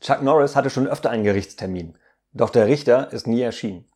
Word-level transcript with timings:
Chuck 0.00 0.22
Norris 0.22 0.56
hatte 0.56 0.70
schon 0.70 0.86
öfter 0.86 1.10
einen 1.10 1.24
Gerichtstermin, 1.24 1.98
doch 2.32 2.50
der 2.50 2.66
Richter 2.66 3.12
ist 3.12 3.26
nie 3.26 3.42
erschienen. 3.42 3.89